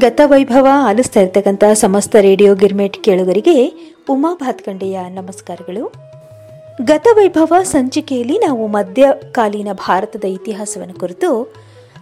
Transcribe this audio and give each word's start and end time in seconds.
ಗತವೈಭವ 0.00 0.66
ಆಲಿಸ್ತಾ 0.86 1.20
ಇರ್ತಕ್ಕಂಥ 1.20 1.64
ಸಮಸ್ತ 1.72 2.16
ರೇಡಿಯೋ 2.16 2.54
ಗಿರ್ಮೇಟ್ 2.54 3.04
ಕೇಳುಗರಿಗೆ 3.04 3.54
ಉಮಾ 4.08 4.34
ಭಾತ್ಕಂಡೆಯ 4.34 4.98
ನಮಸ್ಕಾರಗಳು. 5.08 5.92
ಗತವೈಭವ 6.84 7.62
ಸಂಚಿಕೆಯಲ್ಲಿ 7.62 8.38
ನಾವು 8.38 8.66
ಮಧ್ಯಕಾಲೀನ 8.66 9.68
ಭಾರತದ 9.72 10.24
ಇತಿಹಾಸವನ್ನು 10.24 10.94
ಕುರಿತು 10.94 11.54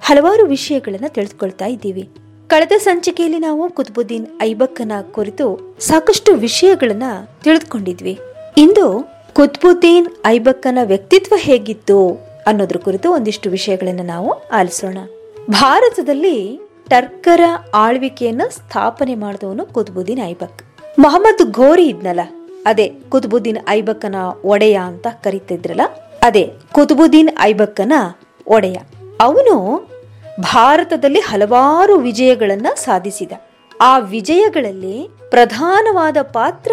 ಹಲವಾರು 0.02 0.46
ವಿಷಯಗಳನ್ನು 0.46 1.12
ತಿಳಿದುಕೊಳ್ತಾ 1.14 1.66
ಇದ್ದೀವಿ. 1.66 2.08
ಕಳೆದ 2.46 2.72
ಸಂಚಿಕೆಯಲ್ಲಿ 2.78 3.38
ನಾವು 3.38 3.70
ಕುತುಬುದ್ದೀನ್ 3.70 4.26
ಐಬಕ್ಕನ 4.42 4.92
ಕುರಿತು 5.12 5.76
ಸಾಕಷ್ಟು 5.80 6.34
ವಿಷಯಗಳನ್ನ 6.34 7.02
ತಿಳಿದುಕೊಂಡಿದ್ವಿ. 7.44 8.18
ಇಂದು 8.56 8.86
ಕುತ್ಬುದ್ದೀನ್ 9.34 10.06
ಐಬಕ್ಕನ 10.26 10.78
ವ್ಯಕ್ತಿತ್ವ 10.82 11.34
ಹೇಗಿತ್ತು 11.36 11.98
ಅನ್ನೋದ್ರ 12.46 12.76
ಕುರಿತು 12.76 13.12
ಒಂದಿಷ್ಟು 13.12 13.50
ವಿಷಯಗಳನ್ನು 13.50 14.02
ನಾವು 14.02 14.30
ಆಲಿಸೋಣ. 14.48 14.98
ಭಾರತದಲ್ಲಿ 15.50 16.65
ಟರ್ಕರ 16.90 17.42
ಆಳ್ವಿಕೆಯನ್ನ 17.74 18.42
ಸ್ಥಾಪನೆ 18.56 19.14
ಮಾಡಿದವನು 19.14 19.64
ಕುತುಬುದ್ದೀನ್ 19.76 20.20
ಐಬಕ್. 20.32 20.60
ಮೊಹಮ್ಮದ್ 20.98 21.42
ಘೋರಿ 21.58 21.86
ಇದ್ನಲ್ಲ, 21.88 22.22
ಅದೇ 22.66 22.86
ಕುತುಬುದ್ದೀನ್ 23.08 23.58
ಐಬಕ್ಕನ 23.68 24.18
ಒಡೆಯ 24.44 24.76
ಅಂತ 24.90 25.06
ಕರೀತಿದ್ರಲ್ಲ, 25.24 25.84
ಅದೇ 26.22 26.44
ಕುತ್ಬುದ್ದೀನ್ 26.72 27.30
ಐಬಕ್ಕನ 27.40 27.94
ಒಡೆಯ. 28.46 28.78
ಅವನು 29.20 29.56
ಭಾರತದಲ್ಲಿ 30.52 31.20
ಹಲವಾರು 31.20 31.96
ವಿಜಯಗಳನ್ನ 31.98 32.68
ಸಾಧಿಸಿದ. 32.84 33.32
ಆ 33.80 33.92
ವಿಜಯಗಳಲ್ಲಿ 34.14 34.96
ಪ್ರಧಾನವಾದ 35.30 36.18
ಪಾತ್ರ 36.38 36.72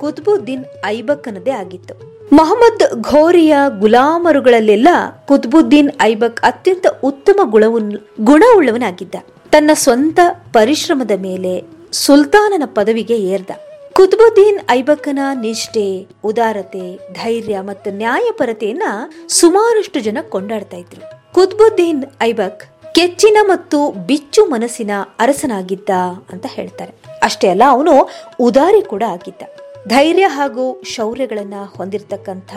ಕುತ್ಬುದ್ದೀನ್ 0.00 0.64
ಐಬಕ್ಕನದೇ 0.86 1.54
ಆಗಿತ್ತು. 1.62 1.94
ಮೊಹಮ್ಮದ್ 2.32 2.82
ಘೋರಿಯ 3.02 3.54
ಗುಲಾಮರುಗಳಲ್ಲೆಲ್ಲ 3.80 4.88
ಕುತ್ಬುದ್ದೀನ್ 5.28 5.90
ಐಬಕ್ 6.02 6.40
ಅತ್ಯಂತ 6.40 6.86
ಉತ್ತಮ 7.04 7.40
ಗುಣವನ್ನು 7.54 7.98
ಗುಣವುಳ್ಳವನಾಗಿದ್ದ. 8.24 9.16
ತನ್ನ 9.52 9.70
ಸ್ವಂತ 9.74 10.20
ಪರಿಶ್ರಮದ 10.52 11.10
ಮೇಲೆ 11.16 11.64
ಸುಲ್ತಾನನ 11.92 12.62
ಪದವಿಗೆ 12.66 13.16
ಏರ್ದ. 13.16 13.50
ಕುತುಬುದ್ದೀನ್ 13.92 14.58
ಐಬಕ್ಕನ 14.70 15.18
ನಿಷ್ಠೆ, 15.40 16.06
ಉದಾರತೆ, 16.24 16.96
ಧೈರ್ಯ 17.12 17.60
ಮತ್ತು 17.60 17.90
ನ್ಯಾಯಪರತೆಯನ್ನ 17.90 18.82
ಸುಮಾರಷ್ಟು 19.28 20.00
ಜನ 20.00 20.18
ಕೊಂಡಾಡ್ತಾ 20.28 20.76
ಇದ್ರು. 20.76 21.34
ಕುತ್ಬುದ್ದೀನ್ 21.34 22.04
ಐಬಕ್ 22.22 22.94
ಕೆಚ್ಚಿನ 22.94 23.38
ಮತ್ತು 23.42 23.90
ಬಿಚ್ಚು 24.06 24.44
ಮನಸ್ಸಿನ 24.44 24.90
ಅರಸನಾಗಿದ್ದ 25.18 25.90
ಅಂತ 26.32 26.46
ಹೇಳ್ತಾರೆ. 26.48 26.94
ಅಷ್ಟೇ 27.22 27.48
ಅಲ್ಲ, 27.48 27.62
ಅವನು 27.68 28.08
ಉದಾರಿ 28.40 28.82
ಕೂಡ 28.82 29.02
ಆಗಿದ್ದ. 29.08 29.42
ಧೈರ್ಯ 29.88 30.24
ಹಾಗೂ 30.26 30.82
ಶೌರ್ಯಗಳನ್ನ 30.84 31.54
ಹೊಂದಿರತಕ್ಕಂಥ, 31.76 32.56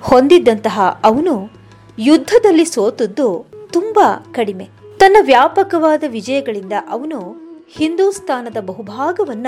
ಹೊಂದಿದ್ದಂತಹ 0.00 1.00
ಅವನು 1.04 1.50
ಯುದ್ಧದಲ್ಲಿ 1.98 2.64
ಸೋತದ್ದು 2.64 3.46
ತುಂಬಾ 3.72 4.32
ಕಡಿಮೆ. 4.34 4.75
ತನ್ನ 4.98 5.16
ವ್ಯಾಪಕವಾದ 5.20 6.04
ವಿಜಯಗಳಿಂದ 6.06 6.72
ಅವನು 6.90 7.18
ಹಿಂದೂಸ್ತಾನದ 7.68 8.56
ಬಹುಭಾಗವನ್ನ 8.60 9.46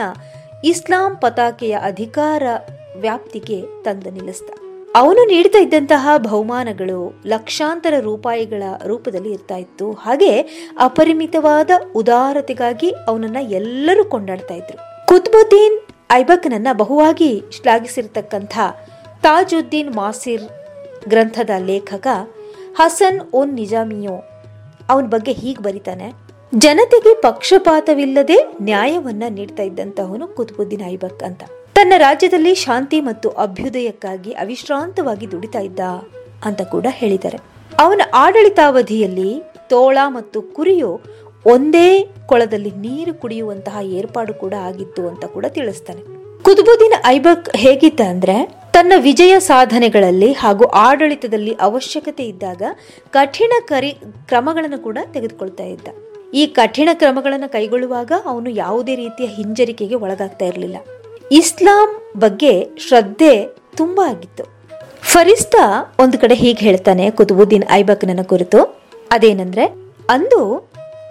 ಇಸ್ಲಾಂ 0.65 1.17
ಪತಾಕೆಯ 1.17 1.79
ಅಧಿಕಾರ 1.83 2.43
ವ್ಯಾಪ್ತಿಗೆ 3.01 3.83
ತಂದು 3.83 4.11
ನಿಲ್ಲಿಸ್ತ 4.11 4.51
ಅವನು 4.95 5.25
ನೀಡ್ತಾ 5.25 5.59
ಇದ್ದಂತಹ 5.59 6.09
ಬಹುಮಾನಗಳು 6.17 7.21
ಲಕ್ಷಾಂತರ 7.27 7.95
ರೂಪಾಯಿಗಳ 8.01 8.63
ರೂಪದಲ್ಲಿ 8.87 9.33
ಇರ್ತಾ 9.33 9.57
ಇತ್ತು. 9.57 9.93
ಹಾಗೆ 9.93 10.41
ಅಪರಿಮಿತವಾದ 10.79 11.71
ಉದಾರತೆಗಾಗಿ 11.95 12.91
ಅವನನ್ನ 12.91 13.37
ಎಲ್ಲರೂ 13.41 14.05
ಕೊಂಡಾಡ್ತಾ 14.05 14.55
ಇದ್ರು. 14.55 15.07
ಕುತ್ಬುದ್ದೀನ್ 15.07 15.77
ಐಬಕ್ನನ್ನ 16.13 16.67
ಬಹುವಾಗಿ 16.73 17.43
ಶ್ಲಾಘಿಸಿರ್ತಕ್ಕಂಥ 17.51 18.59
ತಾಜುದ್ದೀನ್ 19.23 19.95
ಮಾಸಿರ್ 19.95 20.43
ಗ್ರಂಥದ 21.09 21.51
ಲೇಖಕ 21.59 22.07
ಹಸನ್ 22.79 23.21
ಉನ್ 23.33 23.55
ನಿಜಾಮಿಯೋ 23.55 24.17
ಅವನ 24.93 25.07
ಬಗ್ಗೆ 25.15 25.33
ಹೀಗೆ 25.33 25.63
ಬರಿತಾನೆ, 25.63 26.09
ಜನತೆಗೆ 26.55 27.13
ಪಕ್ಷಪಾತವಿಲ್ಲದೆ 27.21 28.37
ನ್ಯಾಯವನ್ನ 28.63 29.25
ನೀಡ್ತಾ 29.29 29.63
ಇದ್ದಂತಹವನು 29.63 30.27
ಕುತುಬುದ್ದೀನ್ 30.37 30.85
ಐಬಕ್ 30.93 31.23
ಅಂತ. 31.23 31.43
ತನ್ನ 31.75 31.95
ರಾಜ್ಯದಲ್ಲಿ 31.97 32.53
ಶಾಂತಿ 32.55 32.99
ಮತ್ತು 33.01 33.29
ಅಭ್ಯುದಯಕ್ಕಾಗಿ 33.45 34.33
ಅವಿಶ್ರಾಂತವಾಗಿ 34.45 35.27
ದುಡಿತಾ 35.33 35.61
ಇದ್ದ 35.61 35.81
ಅಂತ 36.45 36.61
ಕೂಡ 36.75 36.87
ಹೇಳಿದ್ದಾರೆ. 37.01 37.39
ಅವನ 37.81 38.03
ಆಡಳಿತಾವಧಿಯಲ್ಲಿ 38.15 39.31
ತೋಳ 39.73 39.99
ಮತ್ತು 40.07 40.39
ಕುರಿಯು 40.57 40.91
ಒಂದೇ 41.47 41.89
ಕೊಳದಲ್ಲಿ 42.27 42.71
ನೀರು 42.71 43.13
ಕುಡಿಯುವಂತಹ 43.15 43.77
ಏರ್ಪಾಡು 43.99 44.35
ಕೂಡ 44.35 44.55
ಆಗಿತ್ತು 44.69 45.03
ಅಂತ 45.09 45.25
ಕೂಡ 45.35 45.47
ತಿಳಿಸ್ತಾನೆ. 45.59 46.03
ಕುತುಬುದ್ದೀನ್ 46.43 46.97
ಐಬಕ್ 47.07 47.49
ಹೇಗಿದ್ದ 47.57 48.01
ಅಂದ್ರೆ 48.15 48.37
ತನ್ನ 48.79 48.93
ವಿಜಯ 48.97 49.39
ಸಾಧನೆಗಳಲ್ಲಿ 49.39 50.33
ಹಾಗೂ 50.33 50.65
ಆಡಳಿತದಲ್ಲಿ 50.65 51.57
ಅವಶ್ಯಕತೆ 51.61 52.25
ಇದ್ದಾಗ 52.25 52.63
ಕಠಿಣ 53.11 53.53
ಕರಿ 53.65 53.93
ಕ್ರಮಗಳನ್ನು 54.27 54.79
ಕೂಡ 54.79 54.99
ತೆಗೆದುಕೊಳ್ತಾ 55.13 55.65
ಇದ್ದ. 55.65 55.89
ಈ 56.35 56.47
ಕಠಿಣ 56.47 56.89
ಕ್ರಮಗಳನ್ನು 56.93 57.49
ಕೈಗೊಳ್ಳುವಾಗ 57.49 58.13
ಅವನು 58.25 58.51
ಯಾವುದೇ 58.51 58.95
ರೀತಿಯ 58.95 59.27
ಹಿಂಜರಿಕೆಗೆ 59.27 59.95
ಒಳಗಾಗ್ತಾ 59.95 60.45
ಇರಲಿಲ್ಲ. 60.45 60.77
ಇಸ್ಲಾಂ 61.33 62.03
ಬಗ್ಗೆ 62.17 62.69
ಶ್ರದ್ಧೆ 62.79 63.47
ತುಂಬ 63.77 64.01
ಆಗಿತ್ತು. 64.07 64.45
ಫರಿಸ್ತಾ 65.03 65.95
ಒಂದು 65.99 66.19
ಕಡೆ 66.19 66.35
ಹೀಗೆ 66.35 66.61
ಹೇಳ್ತಾನೆ, 66.61 67.11
ಕುತುಬುದ್ದೀನ್ 67.11 67.65
ಐಬಕ್ನ 67.71 68.23
ಕುರಿತು, 68.23 68.81
ಅದೇನಂದ್ರೆ, 69.11 69.67
ಅಂದು 70.11 70.71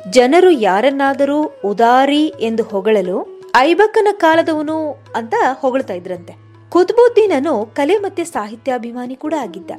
ಜನರು 0.09 0.51
ಯಾರನ್ನಾದರೂ 0.51 1.51
ಉದಾರಿ 1.65 2.25
ಎಂದು 2.25 2.63
ಹೊಗಳಲು 2.63 3.41
ಐಬಕ್ಕನ 3.57 4.07
ಕಾಲದವನು 4.11 5.03
ಅಂತ 5.15 5.33
ಹೊಗಳ್ತಾ 5.51 5.93
ಇದ್ರಂತೆ. 5.93 6.46
ಕುತುಬುದ್ದೀನನು 6.71 7.53
ಕಲೆ 7.77 7.95
ಮತ್ತು 7.97 8.23
ಸಾಹಿತ್ಯಾಭಿಮಾನಿ 8.33 9.15
ಕೂಡ 9.15 9.33
ಆಗಿದ್ದ. 9.45 9.71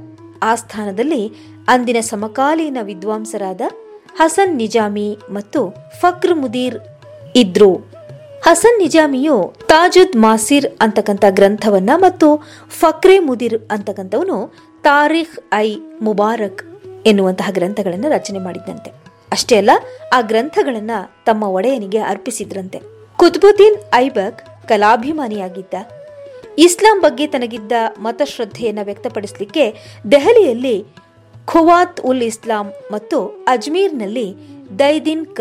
ಆ 0.42 0.54
ಸ್ಥಾನದಲ್ಲಿ 0.54 1.22
ಅಂದಿನ 1.68 2.00
ಸಮಕಾಲೀನ 2.12 2.78
ವಿದ್ವಾಂಸರಾದ 2.82 3.62
ಹಸನ್ 4.20 4.54
ನಿಜಾಮಿ 4.56 5.08
ಮತ್ತು 5.30 5.60
ಫಕ್ರ್ 6.00 6.34
ಮುದೀರ್ 6.34 6.78
ಇದ್ರು. 7.42 7.72
ಹಸನ್ 8.46 8.78
ನಿಜಾಮಿಯು 8.78 9.36
ತಾಜುದ್ 9.72 10.16
ಮಾಸಿರ್ 10.16 10.66
ಅಂತಕ್ಕಂಥ 10.80 11.24
ಗ್ರಂಥವನ್ನ 11.28 11.90
ಮತ್ತು 11.96 12.28
ಫಕ್ರೆ 12.80 13.18
ಮುದಿರ್ 13.18 13.58
ಅಂತಕ್ಕಂಥವನು 13.70 14.38
ತಾರಿಖ್ 14.82 15.36
ಐ 15.54 15.68
ಮುಬಾರಕ್ 16.02 16.62
ಎನ್ನುವಂತಹ 17.06 17.50
ಗ್ರಂಥಗಳನ್ನು 17.50 18.08
ರಚನೆ 18.16 18.38
ಮಾಡಿದ್ದಂತೆ 18.38 18.90
ಅಷ್ಟೇ 19.32 19.56
ಅಲ್ಲ, 19.56 19.72
ಆ 20.12 20.18
ಗ್ರಂಥಗಳನ್ನು 20.20 20.98
ತಮ್ಮ 21.24 21.42
ಒಡೆಯನಿಗೆ 21.58 22.00
ಅರ್ಪಿಸಿದ್ರಂತೆ. 22.12 22.78
ಕುತ್ಬುದ್ದೀನ್ 23.16 23.78
ಐಬಕ್ 23.94 24.68
ಕಲಾಭಿಮಾನಿಯಾಗಿದ್ದ. 24.68 25.74
ಇಸ್ಲಾಂ 26.58 27.00
ಬಗ್ಗೆ 27.00 27.26
ತನಗಿದ್ದ 27.26 27.72
ಮತಶ್ರದ್ಧೆಯನ್ನು 27.98 28.84
ವ್ಯಕ್ತಪಡಿಸಲಿಕ್ಕೆ 28.84 29.64
ದೆಹಲಿಯಲ್ಲಿ 30.12 30.84
ಖುವಾತ್ 31.46 32.00
ಉಲ್ 32.00 32.22
ಇಸ್ಲಾಂ 32.22 32.72
ಮತ್ತು 32.92 33.18
ಅಜ್ಮೀರ್ನಲ್ಲಿ 33.46 34.34
ದೈದಿನ್ 34.78 35.26
ಕ 35.26 35.40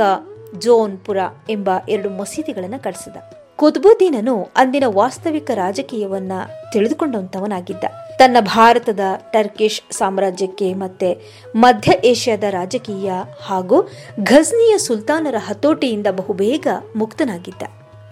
ಜೋನ್ಪುರ 0.57 1.17
ಎಂಬ 1.49 1.69
ಎರಡು 1.89 2.09
ಮಸೀದಿಗಳನ್ನು 2.09 2.83
ಕಟ್ಟಿಸಿದ 2.83 3.17
ಕುತ್ಬುದ್ದೀನನು 3.55 4.35
ಅಂದಿನ 4.55 4.83
ವಾಸ್ತವಿಕ 4.87 5.51
ರಾಜಕೀಯವನ್ನ 5.51 6.31
ತಿಳಿದುಕೊಂಡಂತವನಾಗಿದ್ದ. 6.73 7.85
ತನ್ನ 8.17 8.37
ಭಾರತದ 8.39 8.99
ಟರ್ಕಿಶ್ 9.31 9.81
ಸಾಮ್ರಾಜ್ಯಕ್ಕೆ 9.91 10.73
ಮತ್ತೆ 10.73 11.09
ಮಧ್ಯ 11.55 11.91
ಏಷ್ಯಾದ 12.03 12.43
ರಾಜಕೀಯ 12.49 13.11
ಹಾಗೂ 13.45 13.79
ಘಜ್ನಿಯ 14.23 14.77
ಸುಲ್ತಾನರ 14.77 15.35
ಹತೋಟಿಯಿಂದ 15.39 16.07
ಬಹುಬೇಗ 16.11 16.67
ಮುಕ್ತನಾಗಿದ್ದ. 16.95 17.63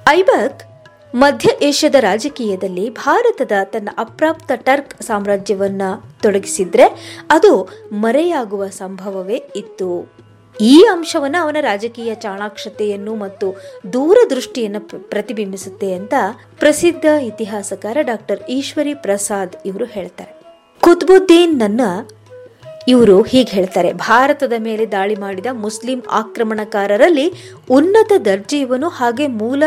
ಐಬಕ್ 0.09 0.74
ಮಧ್ಯ 1.21 1.49
ಏಷ್ಯಾದ 1.61 1.97
ರಾಜಕೀಯದಲ್ಲಿ 1.99 2.85
ಭಾರತದ 2.89 3.55
ತನ್ನ 3.73 3.89
ಅಪ್ರಾಪ್ತ 3.97 4.51
ಟರ್ಕ್ 4.67 4.93
ಸಾಮ್ರಾಜ್ಯವನ್ನ 5.03 5.83
ತೊಡಗಿಸಿದ್ರೆ 6.23 6.85
ಅದು 7.31 7.51
ಮರೆಯಾಗುವ 7.93 8.67
ಸಂಭವವೇ 8.79 9.37
ಇತ್ತು. 9.55 9.89
ಈ 10.61 10.75
ಅಂಶವನ್ನ 10.93 11.37
ಅವನ 11.41 11.61
ರಾಜಕೀಯ 11.61 12.11
ಚಾಣಾಕ್ಷತೆಯನ್ನು 12.15 13.15
ಮತ್ತು 13.15 13.47
ದೂರದೃಷ್ಟಿಯನ್ನು 13.93 14.81
ಪ್ರತಿಬಿಂಬಿಸುತ್ತೆ 15.09 15.89
ಅಂತ 15.93 16.13
ಪ್ರಸಿದ್ಧ 16.59 17.05
ಇತಿಹಾಸಕಾರ 17.29 17.97
ಡಾಕ್ಟರ್ 18.01 18.43
ಈಶ್ವರಿ 18.49 18.93
ಪ್ರಸಾದ್ 19.05 19.55
ಇವರು 19.65 19.85
ಹೇಳ್ತಾರೆ. 19.85 20.31
ಕುತ್ಬುದ್ದೀನ್ 20.81 21.55
ನನ್ನ 21.59 21.81
ಇವರು 22.87 23.21
ಹೀಗೆ 23.21 23.51
ಹೇಳ್ತಾರೆ, 23.51 23.89
ಭಾರತದ 23.93 24.55
ಮೇಲೆ 24.57 24.85
ದಾಳಿ 24.85 25.15
ಮಾಡಿದ 25.15 25.51
ಮುಸ್ಲಿಂ 25.65 25.99
ಆಕ್ರಮಣಕಾರರಲ್ಲಿ 26.11 27.27
ಉನ್ನತ 27.69 28.11
ದರ್ಜೆಯವನು 28.25 28.89
ಹಾಗೆ 28.89 29.27
ಮೂಲ 29.41 29.63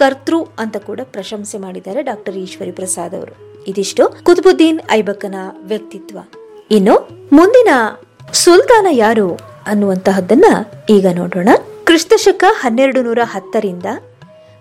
ಕರ್ತೃ 0.00 0.38
ಅಂತ 0.58 0.76
ಕೂಡ 0.76 1.00
ಪ್ರಶಂಸೆ 1.04 1.58
ಮಾಡಿದ್ದಾರೆ 1.58 2.02
ಡಾಕ್ಟರ್ 2.02 2.36
ಈಶ್ವರಿ 2.36 2.70
ಪ್ರಸಾದ್ 2.70 3.14
ಅವರು. 3.14 3.64
ಇದಿಷ್ಟು 3.64 4.04
ಕುತುಬುದ್ದೀನ್ 4.22 4.80
ಐಬಕ್ಕನ 4.90 5.34
ವ್ಯಕ್ತಿತ್ವ. 5.62 6.18
ಇನ್ನು 6.70 7.08
ಮುಂದಿನ 7.32 7.68
ಸುಲ್ತಾನ 8.32 8.86
ಯಾರು 8.90 9.38
ಅನ್ನುವಂತಹದ್ದನ್ನ 9.66 10.44
ಈಗ 10.90 11.06
ನೋಡೋಣ. 11.14 11.48
ಕ್ರಿಸ್ತಶಕ 11.84 12.44
ಹನ್ನೆರಡು 12.48 13.02
ನೂರ 13.02 13.18
ಹತ್ತರಿಂದ 13.24 13.86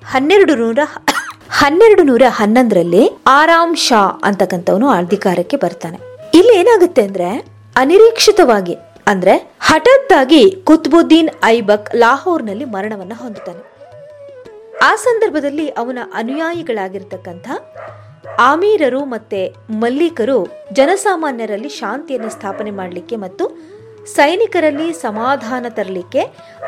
ಹನ್ನೆರಡು 0.06 0.56
ನೂರ 0.56 0.80
ಹನ್ನೆರಡು 1.50 2.04
ನೂರ 2.04 2.24
ಹನ್ನೊಂದರಲ್ಲಿ 2.30 3.04
ಆರಾಮ್ 3.28 3.76
ಶಾ 3.76 4.22
ಅಂತಕ್ಕಂಥವನು 4.24 4.88
ಅಧಿಕಾರಕ್ಕೆ 4.90 5.58
ಬರ್ತಾನೆ. 5.58 6.00
ಇಲ್ಲಿ 6.34 6.54
ಏನಾಗುತ್ತೆ 6.56 7.02
ಅಂದ್ರೆ 7.02 7.30
ಅನಿರೀಕ್ಷಿತವಾಗಿ 7.76 8.76
ಅಂದ್ರೆ 9.08 9.52
ಹಠಾತ್ತಾಗಿ 9.62 10.52
ಕುತ್ಬುದ್ದೀನ್ 10.52 11.30
ಐಬಕ್ 11.44 11.96
ಲಾಹೋರ್ನಲ್ಲಿ 11.96 12.66
ಮರಣವನ್ನ 12.66 13.14
ಹೊಂದುತ್ತಾನೆ. 13.16 13.69
ಆ 14.82 14.96
ಸಂದರ್ಭದಲ್ಲಿ 14.96 15.70
ಅವನ 15.70 16.00
ಅನುಯಾಯಿಗಳಾಗಿರ್ತಕ್ಕಂಥ 16.14 17.48
ಆಮೀರರು 18.40 19.06
ಮತ್ತೆ 19.06 19.56
ಮಲ್ಲಿಕರು 19.70 20.48
ಜನಸಾಮಾನ್ಯರಲ್ಲಿ 20.74 21.70
ಶಾಂತಿಯನ್ನು 21.70 22.30
ಸ್ಥಾಪನೆ 22.30 22.72
ಮಾಡಲಿಕ್ಕೆ 22.72 23.16
ಮತ್ತು 23.16 23.46
ಸೈನಿಕರಲ್ಲಿ 24.06 24.94
ಸಮಾಧಾನ 24.94 25.66
ತರಲಿಕ್ಕೆ 25.70 26.22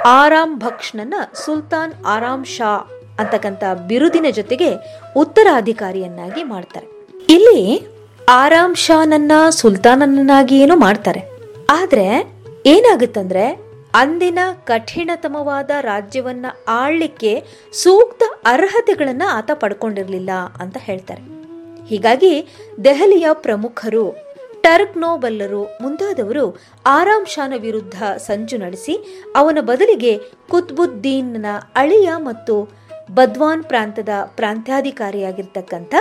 ಆರಾಮ್ 0.06 0.60
ಭಕ್ಷ್ನನ್ನ 0.60 1.14
ಸುಲ್ತಾನ್ 1.46 1.94
ಆರಾಮ್ 2.06 2.46
ಶಾ 2.46 2.72
ಅಂತಕ್ಕಂಥ 3.20 3.64
ಬಿರುದಿನ 3.88 4.26
ಜೊತೆಗೆ 4.32 4.70
ಉತ್ತರಾಧಿಕಾರಿಯನ್ನಾಗಿ 5.18 6.44
ಮಾಡ್ತಾರೆ. 6.44 6.88
ಇಲ್ಲಿ 7.30 7.88
ಆರಾಮ್ 8.30 8.76
ಶಾನನ್ನ 8.76 9.32
ಸುಲ್ತಾನನನ್ನಾಗಿ 9.50 10.60
ಏನು 10.60 10.76
ಮಾಡ್ತಾರೆ. 10.76 11.22
ಆದ್ರೆ 11.70 12.34
ಏನಾಗುತ್ತಂದ್ರೆ 12.66 13.71
ಅಂದಿನ 13.94 14.40
ಕಠಿಣತಮವಾದ 14.64 15.72
ರಾಜ್ಯವನ್ನ 15.82 16.46
ಆಳ್ಲಿಕ್ಕೆ 16.68 17.44
ಸೂಕ್ತ 17.74 18.24
ಅರ್ಹತೆಗಳನ್ನ 18.46 19.22
ಆತ 19.32 19.52
ಪಡ್ಕೊಂಡಿರಲಿಲ್ಲ 19.54 20.30
ಅಂತ 20.60 20.78
ಹೇಳ್ತಾರೆ. 20.80 21.22
ಹೀಗಾಗಿ 21.88 22.48
ದೆಹಲಿಯ 22.84 23.28
ಪ್ರಮುಖರು, 23.34 24.16
ಟರ್ಕ್ 24.62 24.98
ನೋಬಲ್ಲರು 24.98 25.64
ಮುಂತಾದವರು 25.82 26.58
ಆರಾಮ್ 26.86 27.26
ಶಾನ 27.26 27.54
ವಿರುದ್ಧ 27.58 28.04
ಸಂಚು 28.04 28.58
ನಡೆಸಿ 28.58 29.24
ಅವನ 29.36 29.58
ಬದಲಿಗೆ 29.62 30.18
ಕುತ್ಬುದ್ದೀನ್ನ 30.50 31.46
ಅಳಿಯ 31.76 32.10
ಮತ್ತು 32.18 32.70
ಬದ್ವಾನ್ 33.12 33.64
ಪ್ರಾಂತದ 33.64 34.10
ಪ್ರಾಂತ್ಯಾಧಿಕಾರಿಯಾಗಿರ್ತಕ್ಕಂಥ 34.26 35.96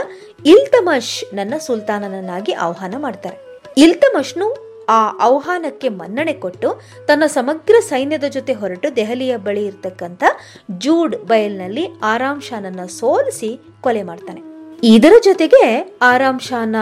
ಇಲ್ತಮಶ್ 0.46 1.34
ನನ್ನ 1.34 1.54
ಸುಲ್ತಾನನನ್ನಾಗಿ 1.58 2.52
ಆಹ್ವಾನ 2.52 2.94
ಮಾಡ್ತಾರೆ. 2.98 3.38
ಇಲ್ತಮಶ್ನು 3.76 4.69
ಆ 4.90 4.98
ಆಹ್ವಾನಕ್ಕೆ 5.20 5.88
ಮನ್ನಣೆ 5.88 6.32
ಕೊಟ್ಟು 6.32 6.68
ತನ್ನ 7.06 7.24
ಸಮಗ್ರ 7.26 7.76
ಸೈನ್ಯದ 7.88 8.24
ಜೊತೆ 8.24 8.52
ಹೊರಟು 8.52 8.96
ದೆಹಲಿಯ 8.96 9.36
ಬಳಿ 9.36 9.62
ಇರತಕ್ಕಂಥ 9.66 10.22
ಜೂಡ್ 10.78 11.16
ಬಯಲ್ನಲ್ಲಿ 11.16 11.84
ಆರಾಮ್ 12.02 12.42
ಶಾನನ್ನ 12.42 12.84
ಸೋಲಿಸಿ 12.86 13.50
ಕೊಲೆ 13.80 14.02
ಮಾಡ್ತಾನೆ. 14.02 14.40
ಇದರ 14.82 15.12
ಜೊತೆಗೆ 15.24 15.62
ಆರಾಮ್ 16.02 16.40
ಶಾನ 16.40 16.76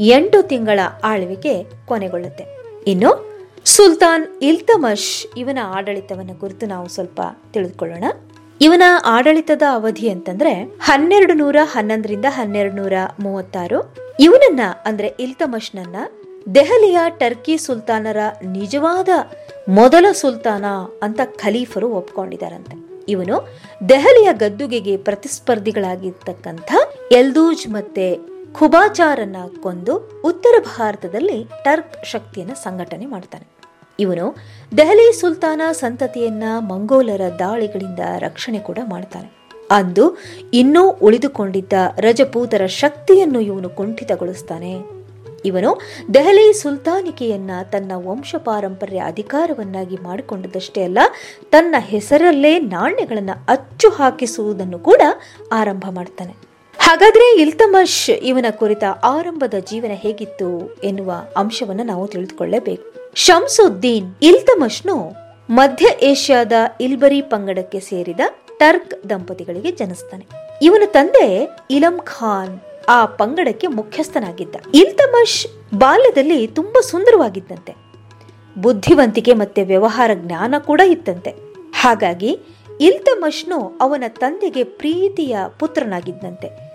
ಎಂಟು 0.00 0.42
ತಿಂಗಳ 0.42 0.80
ಆಳ್ವಿಕೆ 1.04 1.54
ಕೊನೆಗೊಳ್ಳುತ್ತೆ. 1.86 2.44
ಇನ್ನು 2.86 3.10
ಸುಲ್ತಾನ್ 3.64 4.26
ಇಲ್ತಮಶ್ 4.42 5.10
ಇವನ 5.36 5.58
ಆಡಳಿತವನ್ನ 5.76 6.30
ಕುರಿತು 6.40 6.66
ನಾವು 6.66 6.88
ಸ್ವಲ್ಪ 6.88 7.20
ತಿಳಿದುಕೊಳ್ಳೋಣ. 7.52 8.04
ಇವನ 8.60 8.82
ಆಡಳಿತದ 9.04 9.62
ಅವಧಿ 9.72 10.08
ಅಂತಂದ್ರೆ 10.10 10.52
ಹನ್ನೆರಡು 10.80 11.34
ನೂರ 11.34 11.56
ಹನ್ನೊಂದರಿಂದ 11.64 12.24
ಹನ್ನೆರಡು 12.28 12.74
ನೂರ 12.74 12.92
ಮೂವತ್ತಾರು. 13.20 13.78
ಇವನನ್ನ 14.20 14.60
ಅಂದ್ರೆ 14.84 15.08
ಇಲ್ತಮಶ್ನನ್ನ 15.20 15.96
ದೆಹಲಿಯ 16.54 16.98
ಟರ್ಕಿ 17.18 17.58
ಸುಲ್ತಾನರ 17.58 18.16
ನಿಜವಾದ 18.44 19.08
ಮೊದಲ 19.68 20.06
ಸುಲ್ತಾನ 20.12 20.64
ಅಂತ 21.02 21.20
ಖಲೀಫರು 21.36 21.88
ಒಪ್ಕೊಂಡಿದ್ದಾರಂತೆ. 21.88 23.04
ಇವನು 23.08 23.48
ದೆಹಲಿಯ 23.88 24.28
ಗದ್ದುಗೆಗೆ 24.32 24.96
ಪ್ರತಿಸ್ಪರ್ಧಿಗಳಾಗಿರ್ತಕ್ಕಂಥ 24.96 26.74
ಎಲ್ದೂಜ್ 27.12 27.68
ಮತ್ತೆ 27.68 28.18
ಖುಬಾಚಾರನ್ನ 28.52 29.36
ಕೊಂದು 29.62 30.22
ಉತ್ತರ 30.24 30.62
ಭಾರತದಲ್ಲಿ 30.78 31.44
ಟರ್ಕ್ 31.64 32.06
ಶಕ್ತಿಯನ್ನ 32.06 32.52
ಸಂಘಟನೆ 32.52 33.06
ಮಾಡ್ತಾನೆ. 33.06 33.46
ಇವನು 34.00 34.36
ದೆಹಲಿ 34.76 35.20
ಸುಲ್ತಾನ 35.20 35.60
ಸಂತತಿಯನ್ನ 35.72 36.42
ಮಂಗೋಲರ 36.58 37.20
ದಾಳಿಗಳಿಂದ 37.38 38.00
ರಕ್ಷಣೆ 38.18 38.58
ಕೂಡ 38.58 38.78
ಮಾಡ್ತಾನೆ. 38.90 39.30
ಅಂದು 39.70 40.18
ಇನ್ನೂ 40.52 40.90
ಉಳಿದುಕೊಂಡಿದ್ದ 40.90 41.72
ರಜಪೂತರ 41.98 42.66
ಶಕ್ತಿಯನ್ನು 42.66 43.40
ಇವನು 43.40 43.68
ಕುಂಠಿತಗೊಳಿಸ್ತಾನೆ. 43.68 44.99
ಇವನು 45.44 45.80
ದೆಹಲಿ 46.14 46.52
ಸುಲ್ತಾನಿಕೆಯನ್ನ 46.52 47.50
ತನ್ನ 47.72 47.92
ವಂಶ 47.94 48.34
ಪಾರಂಪರ್ಯ 48.34 49.02
ಅಧಿಕಾರವನ್ನಾಗಿ 49.06 49.96
ಮಾಡಿಕೊಂಡದಷ್ಟೇ 49.96 50.82
ಅಲ್ಲ, 50.82 50.98
ತನ್ನ 51.50 51.74
ಹೆಸರಲ್ಲೇ 51.78 52.58
ನಾಣ್ಯಗಳನ್ನು 52.58 53.46
ಅಚ್ಚು 53.48 53.90
ಹಾಕಿಸುವುದನ್ನು 53.90 54.78
ಕೂಡ 54.78 55.00
ಆರಂಭ 55.52 55.84
ಮಾಡ್ತಾನೆ. 55.90 56.34
ಹಾಗಾದ್ರೆ 56.78 57.40
ಇಲ್ತಮಶ್ 57.40 58.10
ಇವನ 58.10 58.46
ಕುರಿತ 58.50 58.84
ಆರಂಭದ 59.04 59.54
ಜೀವನ 59.70 59.90
ಹೇಗಿತ್ತು 59.94 60.76
ಎನ್ನುವ 60.84 61.12
ಅಂಶವನ್ನು 61.36 61.82
ನಾವು 61.82 62.06
ತಿಳಿದುಕೊಳ್ಳಬೇಕು. 62.06 63.14
ಶಂಸುದ್ದೀನ್ 63.14 64.14
ಇಲ್ತಮಶ್ನು 64.22 65.12
ಮಧ್ಯ 65.50 65.86
ಏಷ್ಯಾದ 66.02 66.52
ಇಲ್ಬರಿ 66.80 67.22
ಪಂಗಡಕ್ಕೆ 67.22 67.80
ಸೇರಿದ 67.80 68.20
ಟರ್ಕ್ 68.58 69.10
ದಂಪತಿಗಳಿಗೆ 69.10 69.70
ಜನಿಸ್ತಾನೆ. 69.70 70.26
ಇವನ 70.62 70.82
ತಂದೆ 70.86 71.48
ಇಲಂ 71.70 71.98
ಖಾನ್ 71.98 72.60
ಆ 72.88 73.06
ಪಂಗಡಕ್ಕೆ 73.06 73.66
ಮುಖ್ಯಸ್ಥನಾಗಿದ್ದ. 73.66 74.56
ಇಲ್ತಮಶ್ 74.74 75.46
ಬಾಲ್ಯದಲ್ಲಿ 75.74 76.46
ತುಂಬಾ 76.46 76.80
ಸುಂದರವಾಗಿದ್ದಂತೆ. 76.80 77.74
ಬುದ್ಧಿವಂತಿಕೆ 78.58 79.32
ಮತ್ತೆ 79.32 79.64
ವ್ಯವಹಾರ 79.64 80.10
ಜ್ಞಾನ 80.14 80.54
ಕೂಡ 80.58 80.80
ಇತ್ತಂತೆ. 80.86 81.30
ಹಾಗಾಗಿ 81.72 82.38
ಇಲ್ತಮಶ್ನು 82.80 83.78
ಅವನ 83.80 84.04
ತಂದೆಗೆ 84.08 84.64
ಪ್ರೀತಿಯ 84.64 85.36
ಪುತ್ರನಾಗಿದ್ದಂತೆ. 85.58 86.70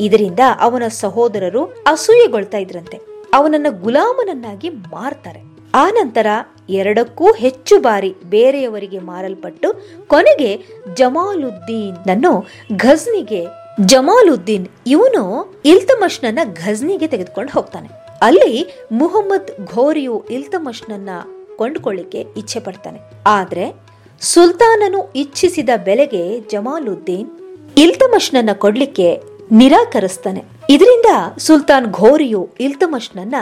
ಇದರಿಂದ 0.00 0.40
ಅವನ 0.60 0.82
ಸಹೋದರರು 0.88 1.64
ಅಸೂಯೆಗೊಳ್ತಾ 1.64 2.58
ಇದ್ರಂತೆ. 2.58 3.00
ಅವನನ್ನ 3.34 3.66
ಗುಲಾಮನನ್ನಾಗಿ 3.70 4.68
ಮಾರ್ತಾರೆ. 4.68 5.50
ಆ 5.74 5.90
ನಂತರ 5.90 6.26
ಎರಡಕ್ಕೂ 6.70 7.32
ಹೆಚ್ಚು 7.32 7.80
ಬಾರಿ 7.80 8.14
ಬೇರೆಯವರಿಗೆ 8.24 8.98
ಮಾರಲ್ಪಟ್ಟು 8.98 9.72
ಕೊನೆಗೆ 10.06 10.64
ಜಮಾಲುದ್ದೀನ್ 10.94 11.96
ನನ್ನು 12.06 12.48
ಘಜ್ನಿಗೆ 12.76 13.59
ಜಮಾಲುದ್ದೀನ್ 13.84 14.68
ಇವನು 14.86 15.54
ಇಲ್ತಮಶ್ನನ್ನ 15.64 16.38
ಘಜ್ನಿಗೆ 16.64 17.06
ತೆಗೆದುಕೊಂಡು 17.06 17.52
ಹೋಗ್ತಾನೆ. 17.52 17.88
ಅಲ್ಲಿ 18.22 18.74
ಮುಹಮ್ಮದ್ 18.92 19.66
ಘೋರಿಯು 19.66 20.24
ಇಲ್ತಮಶ್ನನ್ನ 20.30 21.08
ಕೊಂಡ್ಕೊಳ್ಳಿಕ್ಕೆ 21.56 22.20
ಇಚ್ಛೆ 22.36 22.60
ಪಡ್ತಾನೆ. 22.60 23.00
ಆದ್ರೆ 23.26 23.74
ಸುಲ್ತಾನನು 24.20 25.12
ಇಚ್ಛಿಸಿದ 25.16 25.68
ಬೆಲೆಗೆ 25.84 26.40
ಜಮಾಲುದ್ದೀನ್ 26.40 27.30
ಇಲ್ತಮಶ್ನನ್ನ 27.76 28.50
ಕೊಡ್ಲಿಕ್ಕೆ 28.52 29.20
ನಿರಾಕರಿಸ್ತಾನೆ. 29.52 30.44
ಇದರಿಂದ 30.70 31.38
ಸುಲ್ತಾನ್ 31.38 31.86
ಘೋರಿಯು 31.86 32.50
ಇಲ್ತಮಶ್ನನ್ನ 32.60 33.34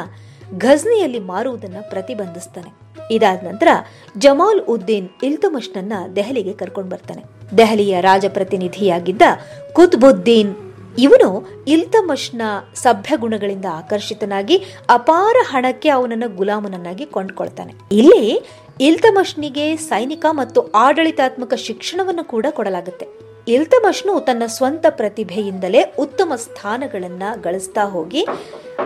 ಘಜ್ನಿಯಲ್ಲಿ 0.59 1.19
ಮಾರುವುದನ್ನ 1.19 1.77
ಪ್ರತಿಬಂಧಿಸ್ತಾನೆ. 1.91 2.89
ಇದಾದ 3.11 3.45
ನಂತರ 3.45 3.69
ಜಮಾಲ್ 4.19 4.61
ಉದ್ದೀನ್ 4.61 5.09
ಇಲ್ತಮಶ್ನನ್ನ 5.23 5.93
ದೆಹಲಿಗೆ 6.17 6.53
ಕರ್ಕೊಂಡು 6.53 6.91
ಬರ್ತಾನೆ 6.91 7.38
ದೆಹಲಿಯ 7.57 8.01
ರಾಜಪ್ರತಿನಿಧಿಯಾಗಿದ್ದ 8.01 9.23
ಕುತ್ಬುದ್ದೀನ್. 9.73 10.57
ಇವನು 10.99 11.47
ಇಲ್ತಮಶ್ನ 11.69 12.43
ಸಭ್ಯ 12.75 13.17
ಗುಣಗಳಿಂದ 13.17 13.65
ಆಕರ್ಷಿತನಾಗಿ 13.73 14.65
ಅಪಾರ 14.91 15.37
ಹಣಕ್ಕೆ 15.51 15.89
ಅವನನ್ನ 15.89 16.25
ಗುಲಾಮನನ್ನಾಗಿ 16.37 17.07
ಕೊಂಡ್ಕೊಳ್ತಾನೆ. 17.07 17.75
ಇಲ್ಲಿ 17.93 18.47
ಇಲ್ತಮಶ್ನಿಗೆ 18.81 19.77
ಸೈನಿಕ 19.77 20.27
ಮತ್ತು 20.31 20.63
ಆಡಳಿತಾತ್ಮಕ 20.63 21.55
ಶಿಕ್ಷಣವನ್ನು 21.55 22.25
ಕೂಡ 22.25 22.47
ಕೊಡಲಾಗುತ್ತೆ. 22.51 23.29
ಇಲ್ತಮಶ್ನು 23.49 24.21
ತನ್ನ 24.21 24.43
ಸ್ವಂತ 24.47 24.87
ಪ್ರತಿಭೆಯಿಂದಲೇ 24.91 25.95
ಉತ್ತಮ 25.99 26.33
ಸ್ಥಾನಗಳನ್ನ 26.37 27.23
ಗಳಿಸ್ತಾ 27.43 27.85
ಹೋಗಿ 27.85 28.27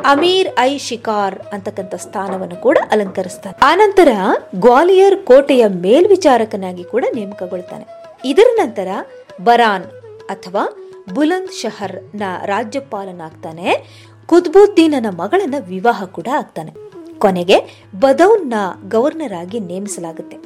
ಅಮೀರ್ 0.04 0.48
ಐ 0.58 0.78
ಶಿಕಾರ್ 0.78 1.38
ಅಂತಕ್ಕಂಥ 1.38 1.94
ಸ್ಥಾನವನ್ನು 1.94 2.56
ಕೂಡ 2.56 2.78
ಅಲಂಕರಿಸ್ತಾನೆ. 2.90 3.58
ಆನಂತರ 3.62 4.08
ಗ್ವಾಲಿಯರ್ 4.54 5.16
ಕೋಟೆಯ 5.16 5.66
ಮೇಲ್ವಿಚಾರಕನಾಗಿ 5.66 6.84
ಕೂಡ 6.84 7.04
ನೇಮಕಗೊಳ್ತಾನೆ. 7.14 8.01
ಇದರ 8.24 8.46
ನಂತರ 8.54 8.88
ಬರಾನ್ 9.44 9.84
ಅಥವಾ 10.30 10.76
ಬುಲಂದ್ 11.14 11.52
ಶಹರ್ನ 11.52 12.22
ರಾಜ್ಯಪಾಲನಾಗ್ತಾನೆ. 12.44 13.86
ಕುತ್ಬುದ್ದೀನನ 14.26 15.06
ಮಗಳನ್ನ 15.10 15.54
ವಿವಾಹ 15.68 16.04
ಕೂಡ 16.04 16.28
ಆಗ್ತಾನೆ. 16.36 16.72
ಕೊನೆಗೆ 17.18 17.86
ಬದೌನ್ನ 18.00 18.54
ಗವರ್ನರ್ 18.88 19.32
ಆಗಿ 19.32 19.60
ನೇಮಿಸಲಾಗುತ್ತೆ. 19.60 20.36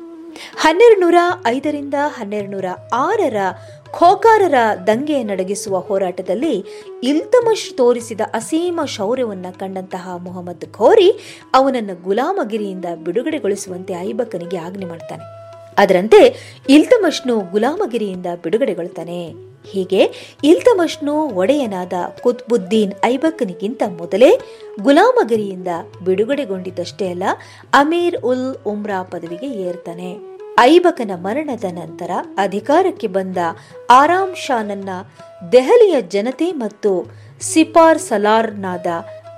ಹನ್ನೆರಡು 0.56 1.00
ನೂರ 1.00 1.14
ಐದರಿಂದ 1.47 1.95
ಹನ್ನೆರಡು 2.06 2.50
ನೂರ 2.50 2.64
ಆರರ 2.95 3.37
ಖೋಕಾರರ 3.90 4.54
ದಂಗೆ 4.87 5.23
ನಡಗಿಸುವ 5.23 5.78
ಹೋರಾಟದಲ್ಲಿ 5.78 6.64
ಇಲ್ತಮಶ್ 7.02 7.76
ತೋರಿಸಿದ 7.76 8.21
ಅಸೀಮ 8.35 8.80
ಶೌರ್ಯವನ್ನ 8.85 9.47
ಕಂಡಂತಹ 9.59 10.16
ಮೊಹಮ್ಮದ್ 10.16 10.73
ಘೋರಿ 10.73 11.38
ಅವನನ್ನು 11.54 12.02
ಗುಲಾಮಗಿರಿಯಿಂದ 12.02 12.85
ಬಿಡುಗಡೆಗೊಳಿಸುವಂತೆ 13.04 13.95
ಐಬಕನಿಗೆ 13.95 14.56
ಆಜ್ಞೆ 14.56 14.87
ಮಾಡ್ತಾನೆ. 14.87 15.46
ಅದರಂತೆ 15.78 16.21
ಇಲ್ತಮಶ್ನು 16.68 17.35
ಗುಲಾಮಗಿರಿಯಿಂದ 17.52 18.28
ಬಿಡುಗಡೆಗೊಳ್ತಾನೆ. 18.45 19.21
ಹೀಗೆ 19.71 20.02
ಇಲ್ತಮಶ್ನು 20.45 21.14
ಒಡೆಯನಾದ 21.40 21.92
ಕುತ್ಬುದ್ದೀನ್ 22.21 22.92
ಐಬಕ್ನಿಗಿಂತ 23.04 23.83
ಮೊದಲೇ 24.00 24.30
ಗುಲಾಮಗಿರಿಯಿಂದ 24.83 25.71
ಬಿಡುಗಡೆಗೊಂಡಿದ್ದಷ್ಟೇ 26.04 27.09
ಅಲ್ಲ, 27.09 27.23
ಅಮೀರ್ 27.75 28.16
ಉಲ್ 28.30 28.49
ಉಮ್ರಾ 28.73 29.02
ಪದವಿಗೆ 29.02 29.50
ಏರ್ತಾನೆ. 29.68 30.11
ಐಬಕನ 30.61 31.12
ಮರಣದ 31.16 31.66
ನಂತರ 31.80 32.11
ಅಧಿಕಾರಕ್ಕೆ 32.38 33.06
ಬಂದ 33.06 33.38
ಆರಾಮ್ 33.90 34.37
ಶಾನನ್ನ 34.37 34.90
ದೆಹಲಿಯ 35.52 35.97
ಜನತೆ 36.14 36.49
ಮತ್ತು 36.52 36.92
ಸಿಪಾರ್ 37.40 37.99
ಸಲಾರ್ನಾದ 37.99 38.87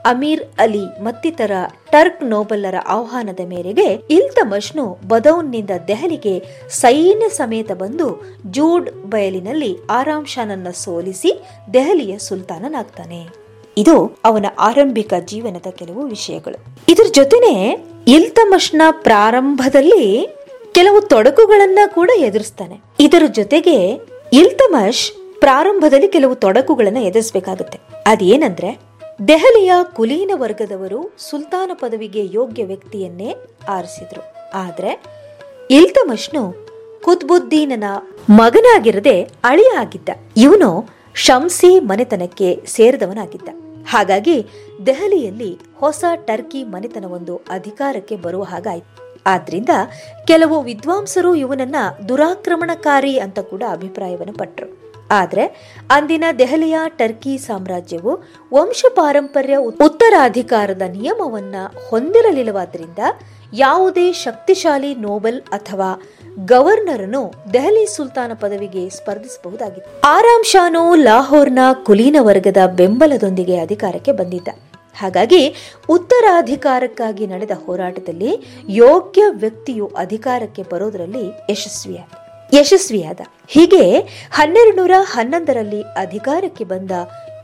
ಅಮೀರ್ 0.08 0.44
ಅಲಿ 0.58 1.02
ಮತ್ತಿತರ 1.02 1.50
ಟರ್ಕ್ 1.90 2.24
ನೋಬಲ್ಲರ 2.24 2.74
ಆಹ್ವಾನದ 2.88 3.40
ಮೇರೆಗೆ 3.44 4.02
ಇಲ್ತಮಶ್ನು 4.10 4.98
ಬದೌನ್ನಿಂದ 5.08 5.70
ದೆಹಲಿಗೆ 5.88 6.42
ಸೈನ್ಯ 6.70 7.28
ಸಮೇತ 7.28 7.72
ಬಂದು 7.72 8.22
ಜೂಡ್ 8.46 8.90
ಬಯಲಿನಲ್ಲಿ 8.90 9.76
ಆರಾಮ್ 9.90 10.72
ಸೋಲಿಸಿ 10.72 11.44
ದೆಹಲಿಯ 11.74 12.18
ಸುಲ್ತಾನನಾಗ್ತಾನೆ. 12.18 13.28
ಇದು 13.76 14.18
ಅವನ 14.24 14.46
ಆರಂಭಿಕ 14.58 15.14
ಜೀವನದ 15.24 15.70
ಕೆಲವು 15.70 16.02
ವಿಷಯಗಳು. 16.02 16.76
ಇದರ 16.88 17.06
ಜೊತೆನೆ 17.12 17.84
ಇಲ್ತಮಶ್ನ 18.08 18.82
ಪ್ರಾರಂಭದಲ್ಲಿ 18.90 20.28
ಕೆಲವು 20.72 21.00
ತೊಡಕುಗಳನ್ನ 21.00 21.78
ಕೂಡ 21.94 22.10
ಎದುರಿಸ್ತಾನೆ. 22.16 22.80
ಇದರ 23.00 23.22
ಜೊತೆಗೆ 23.26 23.92
ಇಲ್ತಮಶ್ 24.32 25.12
ಪ್ರಾರಂಭದಲ್ಲಿ 25.40 26.08
ಕೆಲವು 26.08 26.34
ತೊಡಕುಗಳನ್ನ 26.34 26.96
ಎದುರಿಸಬೇಕಾಗುತ್ತೆ. 26.96 27.80
ಅದೇನಂದ್ರೆ 28.06 28.87
ದೆಹಲಿಯ 29.24 29.72
ಕುಲೀನ 29.82 30.30
ವರ್ಗದವರು 30.34 31.14
ಸುಲ್ತಾನ 31.18 31.70
ಪದವಿಗೆ 31.74 32.24
ಯೋಗ್ಯ 32.24 32.64
ವ್ಯಕ್ತಿಯನ್ನೇ 32.64 33.34
ಆರಿಸಿದ್ರು. 33.68 34.22
ಆದರೆ 34.54 35.02
ಇಲ್ತಮಶ್ನು 35.70 36.52
ಕುತ್ಬುದ್ದೀನನ 37.02 37.84
ಮಗನಾಗಿರದೆ 38.30 39.22
ಅಳಿಯ 39.22 39.78
ಆಗಿದ್ದ 39.78 40.08
ಇವನು 40.36 40.88
ಶಂಸಿ 41.14 41.80
ಮನೆತನಕ್ಕೆ 41.80 42.62
ಸೇರಿದವನಾಗಿದ್ದ. 42.66 43.48
ಹಾಗಾಗಿ 43.86 44.46
ದೆಹಲಿಯಲ್ಲಿ 44.86 45.58
ಹೊಸ 45.76 46.04
ಟರ್ಕಿ 46.16 46.64
ಮನೆತನವೊಂದು 46.64 47.36
ಅಧಿಕಾರಕ್ಕೆ 47.36 48.16
ಬರುವ 48.16 48.42
ಹಾಗಾಯಿತು. 48.42 49.20
ಆದ್ರಿಂದ 49.26 49.68
ಕೆಲವು 50.26 50.62
ವಿದ್ವಾಂಸರು 50.62 51.34
ಇವನನ್ನ 51.34 51.76
ದುರಾಕ್ರಮಣಕಾರಿ 52.08 53.18
ಅಂತ 53.18 53.38
ಕೂಡ 53.38 53.62
ಅಭಿಪ್ರಾಯವನ್ನು 53.70 54.32
ಪಟ್ಟರು 54.32 54.87
ಆದ್ರೆ 55.10 55.74
ಅಂದಿನ 55.90 56.24
ದೆಹಲಿಯ 56.38 56.78
ಟರ್ಕಿ 56.88 57.38
ಸಾಮ್ರಾಜ್ಯವು 57.38 58.12
ವಂಶ 58.54 58.84
ಪಾರಂಪರ್ಯ 58.94 59.56
ಉತ್ತರಾಧಿಕಾರದ 59.56 60.82
ನಿಯಮವನ್ನ 60.82 61.54
ಹೊಂದಿರಲಿಲ್ಲವಾದ್ದರಿಂದ 61.90 62.98
ಯಾವುದೇ 63.54 64.12
ಶಕ್ತಿಶಾಲಿ 64.12 64.94
ನೋಬಲ್ 64.94 65.42
ಅಥವಾ 65.42 66.02
ಗವರ್ನರನ್ನು 66.44 67.32
ದೆಹಲಿ 67.52 67.86
ಸುಲ್ತಾನ 67.86 68.32
ಪದವಿಗೆ 68.34 68.88
ಸ್ಪರ್ಧಿಸಬಹುದಾಗಿತ್ತು. 68.88 70.08
ಆರಾಮ್ 70.08 70.44
ಶಾನು 70.44 70.94
ಲಾಹೋರ್ನ 70.94 71.58
ಕುಲೀನ 71.72 72.16
ವರ್ಗದ 72.20 72.56
ಬೆಂಬಲದೊಂದಿಗೆ 72.66 73.58
ಅಧಿಕಾರಕ್ಕೆ 73.58 74.12
ಬಂದಿದ್ದ. 74.12 74.48
ಹಾಗಾಗಿ 74.94 75.54
ಉತ್ತರಾಧಿಕಾರಕ್ಕಾಗಿ 75.88 77.26
ನಡೆದ 77.26 77.50
ಹೋರಾಟದಲ್ಲಿ 77.66 78.40
ಯೋಗ್ಯ 78.68 79.22
ವ್ಯಕ್ತಿಯು 79.28 79.86
ಅಧಿಕಾರಕ್ಕೆ 79.96 80.62
ಬರೋದರಲ್ಲಿ 80.62 81.32
ಯಶಸ್ವಿಯಾದ 81.50 82.27
ಯಶಸ್ವಿಯಾದ. 82.52 83.20
ಹೀಗೆ 83.48 83.98
ಹನ್ನೆರಡು 84.32 84.76
ನೂರ 84.76 84.90
ಹನ್ನೊಂದರಲ್ಲಿ 85.02 85.82
ಅಧಿಕಾರಕ್ಕೆ 85.82 86.64
ಬಂದ 86.64 86.90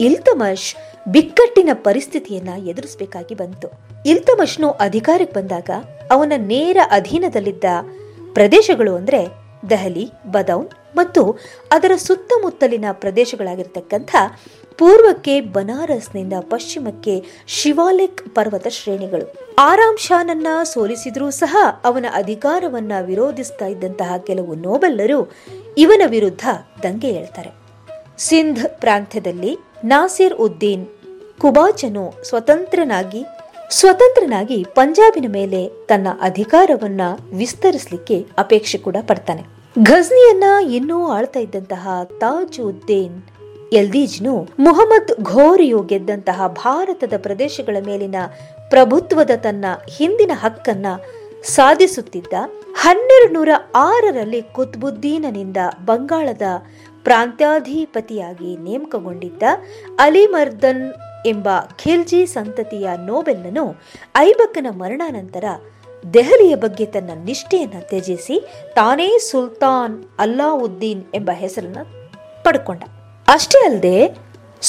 ಇಲ್ತಮಶ್ 0.00 0.76
ಬಿಕ್ಕಟ್ಟಿನ 1.08 1.68
ಪರಿಸ್ಥಿತಿಯನ್ನ 1.73 2.68
ಎದುರಿಸಬೇಕಾಗಿ 2.68 3.34
ಬಂತು. 3.34 3.68
ಇಲ್ತಮಶ್ನು 4.06 4.70
ಅಧಿಕಾರಕ್ಕೆ 4.70 5.34
ಬಂದಾಗ 5.40 5.70
ಅವನ 6.11 6.32
ನೇರ 6.37 6.76
ಅಧೀನದಲ್ಲಿದ್ದ 6.90 7.64
ಪ್ರದೇಶಗಳು 8.32 8.96
ಅಂದ್ರೆ 8.96 9.26
ದೆಹಲಿ, 9.70 10.11
ಬದೌನ್ 10.26 10.68
ಮತ್ತು 10.96 11.38
ಅದರ 11.73 11.92
ಸುತ್ತಮುತ್ತಲಿನ 11.96 12.84
ಪ್ರದೇಶಗಳಾಗಿರ್ತಕ್ಕಂಥ 12.92 14.14
ಪೂರ್ವಕ್ಕೆ 14.78 15.40
ಬನಾರಸ್ನಿಂದ 15.40 16.32
ಪಶ್ಚಿಮಕ್ಕೆ 16.40 17.25
ಶಿವಾಲಿಕ್ 17.46 18.34
ಪರ್ವತ 18.34 18.66
ಶ್ರೇಣಿಗಳು. 18.68 19.43
ಆರಾಮ್ 19.58 19.99
ಶಾನನ್ನ 19.99 20.46
ಸೋಲಿಸಿದ್ರೂ 20.62 21.30
ಸಹ 21.30 21.56
ಅವನ 21.84 22.06
ಅಧಿಕಾರವನ್ನ 22.12 22.92
ವಿರೋಧಿಸ್ತಾ 23.00 23.66
ಇದ್ದಂತಹ 23.66 24.16
ಕೆಲವು 24.18 24.54
ನೋಬೆಲ್ಲರು 24.54 25.18
ಇವನ 25.76 26.02
ವಿರುದ್ಧ 26.06 26.44
ದಂಗೆ 26.82 27.12
ಹೇಳ್ತಾರೆ 27.12 27.50
ಸಿಂಧ್ 28.18 28.64
ಪ್ರಾಂತ್ಯದಲ್ಲಿ 28.80 29.58
ನಾಸಿರ್ 29.84 30.34
ಉದ್ದೀನ್ 30.34 30.87
ಕುಬಾಚನು 31.40 32.04
ಸ್ವತಂತ್ರನಾಗಿ 32.25 33.23
ಸ್ವತಂತ್ರನಾಗಿ 33.70 34.66
ಪಂಜಾಬಿನ 34.75 35.25
ಮೇಲೆ 35.28 35.68
ತನ್ನ 35.87 36.08
ಅಧಿಕಾರವನ್ನ 36.20 37.00
ವಿಸ್ತರಿಸಲಿಕ್ಕೆ 37.32 38.26
ಅಪೇಕ್ಷೆ 38.38 38.78
ಕೂಡ 38.78 38.96
ಪಡ್ತಾನೆ. 39.06 39.44
ಘಜ್ನಿಯನ್ನ 39.82 40.44
ಇನ್ನೂ 40.75 40.99
ಆಳ್ತಾ 41.08 41.40
ಇದ್ದಂತಹ 41.40 41.88
ತಾಜ್ 42.20 42.61
ಉದ್ದೀನ್, 42.61 43.16
ಎಲ್ದೀಜ್ನು 43.73 44.34
ಮುಹಮ್ಮದ್ 44.58 45.12
ಘೋರಿಯು 45.23 45.82
ಗೆದ್ದಂತಹ 45.82 46.46
ಭಾರತದ 46.46 47.14
ಪ್ರದೇಶಗಳ 47.16 47.76
ಮೇಲಿನ 47.87 48.14
ಪ್ರಭುತ್ವದ 48.75 49.31
ತನ್ನ 49.37 49.64
ಹಿಂದಿನ 49.97 50.31
ಹಕ್ಕನ್ನ 50.35 50.87
ಸಾಧಿಸುತ್ತಿದ್ದ 51.43 52.35
ಹನ್ನೆರಡು 52.76 53.33
ನೂರ 53.33 53.49
ಆರರಲ್ಲಿ 53.75 54.43
ಕುತ್ಬುದ್ದೀನನಿಂದ 54.43 55.57
ಬಂಗಾಳದ 55.85 56.43
ಪ್ರಾಂತ್ಯಾಧಿಪತಿಯಾಗಿ 57.04 58.57
ನೇಮಕಗೊಂಡಿದ್ದ 58.57 59.43
ಅಲಿಮರ್ದನ್ 59.99 60.95
ಎಂಬ 61.26 61.49
ಖಿಲ್ಜಿ 61.85 62.26
ಸಂತತಿಯ 62.26 62.88
ನೋಬೆಲ್ನನು 63.07 63.64
ಐಬಕ್ಕನ 64.16 64.66
ಮರಣಾನಂತರ 64.71 65.45
ದೆಹಲಿಯ 66.14 66.54
ಬಗ್ಗೆ 66.54 66.87
ತನ್ನ 66.87 67.11
ನಿಷ್ಠೆಯನ್ನು 67.25 67.88
ತ್ಯಜಿಸಿ 67.88 68.37
ತಾನೇ 68.75 69.19
ಸುಲ್ತಾನ್ 69.19 70.04
ಅಲ್ಲಾವುದ್ದೀನ್ 70.19 71.04
ಎಂಬ 71.14 71.31
ಹೆಸರನ್ನು 71.35 71.85
ಪಡ್ಕೊಂಡ. 72.45 72.83
ಅಷ್ಟೇ 73.28 73.64
ಅಲ್ಲದೆ 73.64 73.99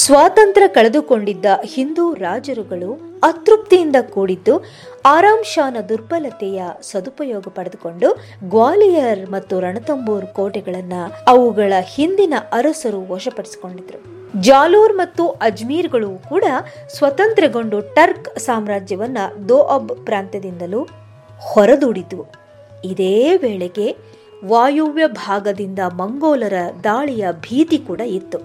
ಸ್ವಾತಂತ್ರ್ಯ 0.04 0.68
ಕಳೆದುಕೊಂಡಿದ್ದ 0.68 1.46
ಹಿಂದೂ 1.64 2.14
ರಾಜರುಗಳು 2.14 3.20
ಅತೃಪ್ತಿಯಿಂದ 3.24 3.96
ಕೂಡಿದ್ದು 4.10 4.64
ಆರಾಮ್ 5.06 5.90
ದುರ್ಬಲತೆಯ 5.90 6.64
ಸದುಪಯೋಗ 6.82 7.46
ಪಡೆದುಕೊಂಡು 7.50 8.08
ಗ್ವಾಲಿಯರ್ 8.50 9.30
ಮತ್ತು 9.30 9.60
ರಣತಂಬೂರ್ 9.60 10.28
ಕೋಟೆಗಳನ್ನ 10.28 10.94
ಅವುಗಳ 11.28 11.74
ಹಿಂದಿನ 11.82 12.34
ಅರಸರು 12.52 13.14
ವಶಪಡಿಸಿಕೊಂಡಿದ್ರು. 13.14 14.00
ಜಾಲೂರ್ 14.42 14.94
ಮತ್ತು 14.94 15.28
ಅಜ್ಮೀರ್ಗಳು 15.28 16.30
ಕೂಡ 16.30 16.44
ಸ್ವತಂತ್ರಗೊಂಡು 16.94 17.80
ಟರ್ಕ್ 17.82 18.40
ಸಾಮ್ರಾಜ್ಯವನ್ನ 18.40 19.18
ದೋಅಬ್ 19.50 20.06
ಪ್ರಾಂತ್ಯದಿಂದಲೂ 20.06 20.88
ಹೊರದೂಡಿದ್ವು. 21.40 22.25
ಇದೇ 22.86 23.38
ವೇಳೆಗೆ 23.38 23.96
ವಾಯುವ್ಯ 24.46 25.08
ಭಾಗದಿಂದ 25.08 25.80
ಮಂಗೋಲರ 25.80 26.54
ದಾಳಿಯ 26.84 27.28
ಭೀತಿ 27.32 27.78
ಕೂಡ 27.78 28.02
ಇತ್ತು. 28.02 28.38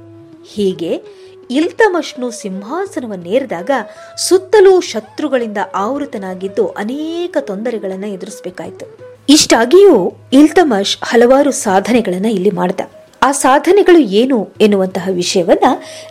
ಹೀಗೆ 0.54 1.19
ಇಲ್ತಮಶ್ನು 1.50 2.30
ಸಿಂಹಾಸನವನ್ನೇರಿದಾಗ 2.30 3.70
ಸುತ್ತಲೂ 4.18 4.80
ಶತ್ರುಗಳಿಂದ 4.80 5.58
ಆವೃತನಾಗಿದ್ದು 5.74 6.68
ಅನೇಕ 6.68 7.36
ತೊಂದರೆಗಳನ್ನು 7.40 8.06
ಎದುರಿಸಬೇಕಾಯಿತು. 8.06 8.98
ಇಷ್ಟಾಗಿಯೂ 9.28 10.12
ಇಲ್ತಮಶ್ 10.32 10.98
ಹಲವಾರು 11.04 11.50
ಸಾಧನೆಗಳನ್ನ 11.50 12.26
ಇಲ್ಲಿ 12.26 12.50
ಮಾಡಿದ. 12.50 12.80
ಆ 13.22 13.32
ಸಾಧನೆಗಳು 13.32 13.98
ಏನು 13.98 14.48
ಎನ್ನುವಂತಹ 14.60 15.08
ವಿಷಯವನ್ನ 15.12 15.64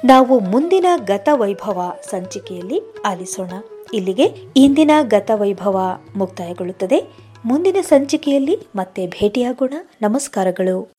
ನಾವು 0.05 0.39
ಮುಂದಿನ 0.39 0.85
ಗತ 1.05 1.29
ವೈಭವ 1.33 1.93
ಸಂಚಿಕೆಯಲ್ಲಿ 2.09 2.81
ಆಲಿಸೋಣ. 3.05 3.51
ಇಲ್ಲಿಗೆ 3.93 4.23
ಇಂದಿನ 4.57 4.91
ಗತ 5.01 5.31
ವೈಭವ 5.33 5.97
ಮುಕ್ತಾಯಗೊಳ್ಳುತ್ತದೆ. 6.15 7.03
ಮುಂದಿನ 7.45 7.75
ಸಂಚಿಕೆಯಲ್ಲಿ 7.81 8.57
ಮತ್ತೆ 8.75 9.07
ಭೇಟಿಯಾಗೋಣ. 9.07 9.73
ನಮಸ್ಕಾರಗಳು. 10.01 10.91